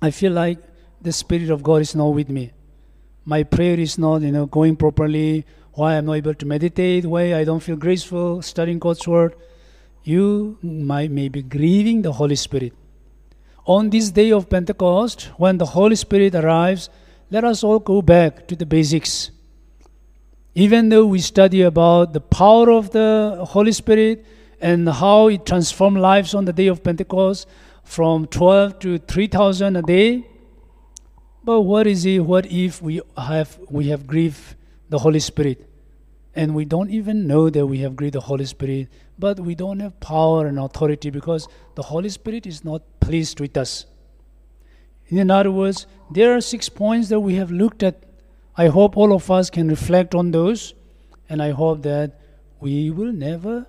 [0.00, 0.58] I feel like
[1.02, 2.52] the Spirit of God is not with me.
[3.26, 5.44] My prayer is not, you know, going properly.
[5.74, 7.04] Why I'm not able to meditate.
[7.04, 9.34] Why I don't feel graceful studying God's word
[10.04, 12.72] you might may be grieving the Holy Spirit.
[13.66, 16.88] On this day of Pentecost, when the Holy Spirit arrives,
[17.30, 19.30] let us all go back to the basics.
[20.54, 24.24] Even though we study about the power of the Holy Spirit
[24.60, 27.46] and how it transformed lives on the day of Pentecost
[27.84, 30.26] from 12 to 3,000 a day,
[31.44, 32.18] but what is it?
[32.18, 34.56] What if we have we have grieved
[34.88, 35.69] the Holy Spirit?
[36.34, 39.80] And we don't even know that we have grieved the Holy Spirit, but we don't
[39.80, 43.86] have power and authority because the Holy Spirit is not pleased with us.
[45.08, 48.04] In other words, there are six points that we have looked at.
[48.56, 50.74] I hope all of us can reflect on those,
[51.28, 52.20] and I hope that
[52.60, 53.66] we will never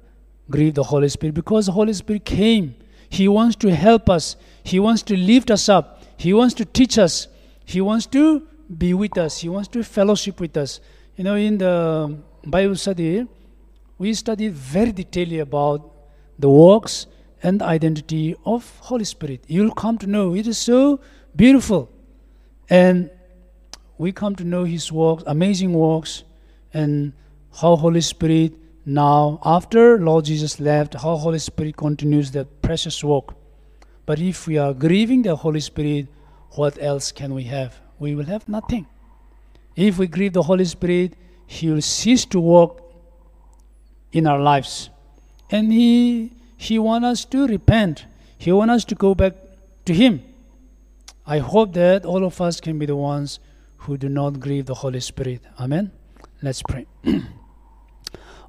[0.50, 2.76] grieve the Holy Spirit because the Holy Spirit came.
[3.10, 6.98] He wants to help us, He wants to lift us up, He wants to teach
[7.00, 7.28] us,
[7.66, 8.48] He wants to
[8.78, 10.80] be with us, He wants to fellowship with us.
[11.16, 13.28] You know, in the Bible study,
[13.98, 15.92] we study very detailedly about
[16.40, 17.06] the works
[17.44, 19.44] and identity of Holy Spirit.
[19.48, 21.00] You'll come to know it is so
[21.36, 21.90] beautiful.
[22.70, 23.12] And
[23.98, 26.24] we come to know his works, amazing works,
[26.74, 27.14] and
[27.60, 28.54] how Holy Spirit
[28.86, 33.36] now, after Lord Jesus left, how Holy Spirit continues that precious work.
[34.08, 36.08] But if we are grieving the Holy Spirit,
[36.52, 37.80] what else can we have?
[38.00, 38.88] We will have nothing.
[39.76, 41.14] If we grieve the Holy Spirit,
[41.52, 42.82] he will cease to work
[44.14, 44.90] in our lives.
[45.50, 48.06] And He, he wants us to repent.
[48.38, 49.34] He wants us to go back
[49.84, 50.24] to Him.
[51.28, 53.42] I hope that all of us can be the ones
[53.80, 55.42] who do not grieve the Holy Spirit.
[55.60, 55.92] Amen.
[56.42, 56.86] Let's pray.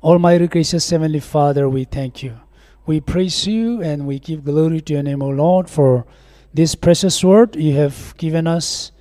[0.05, 2.38] Almighty gracious Heavenly Father, we thank you.
[2.86, 6.07] We praise you and we give glory to your name, O Lord, for
[6.55, 8.92] this precious word you have given us.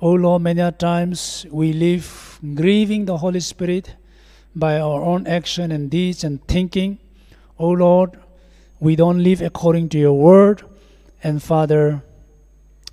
[0.00, 3.96] O Lord, many times we live grieving the Holy Spirit
[4.54, 6.98] by our own action and deeds and thinking.
[7.58, 8.18] Oh Lord,
[8.78, 10.62] we don't live according to your word.
[11.22, 12.02] And Father,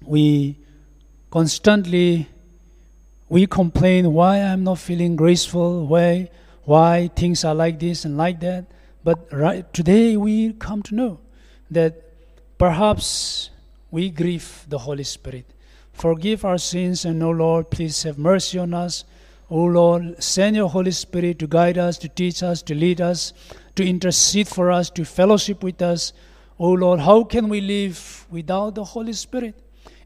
[0.02, 0.58] we
[1.32, 2.28] constantly
[3.30, 6.30] we complain why I'm not feeling graceful, why
[6.64, 8.66] why things are like this and like that.
[9.04, 11.20] But right today we come to know
[11.72, 12.04] that
[12.58, 13.50] perhaps
[13.92, 15.46] we grieve the Holy Spirit.
[15.94, 19.04] Forgive our sins and, oh Lord, please have mercy on us
[19.50, 23.34] O Lord, send your Holy Spirit to guide us, to teach us, to lead us,
[23.76, 26.12] to intercede for us, to fellowship with us.
[26.60, 29.56] O Lord, how can we live without the Holy Spirit?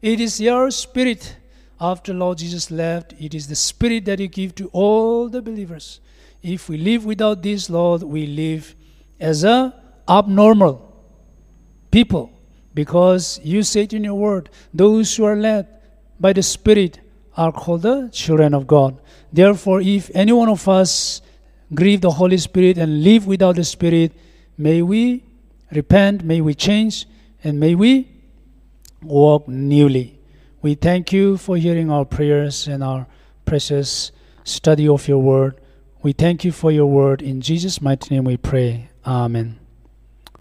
[0.00, 1.36] It is your Spirit.
[1.80, 6.00] After Lord Jesus left, it is the Spirit that you give to all the believers.
[6.40, 8.76] If we live without this, Lord, we live
[9.18, 9.74] as a
[10.08, 10.88] abnormal
[11.90, 12.30] people
[12.74, 15.66] because you said in your word, those who are led
[16.20, 17.00] by the Spirit
[17.36, 18.98] are called the children of God.
[19.32, 21.22] Therefore, if any one of us
[21.74, 24.12] grieve the Holy Spirit and live without the Spirit,
[24.58, 25.24] may we
[25.70, 27.06] repent, may we change,
[27.42, 28.08] and may we
[29.02, 30.18] walk newly.
[30.60, 33.06] We thank you for hearing our prayers and our
[33.44, 34.12] precious
[34.44, 35.60] study of your word.
[36.02, 37.22] We thank you for your word.
[37.22, 38.90] In Jesus' mighty name we pray.
[39.04, 39.61] Amen.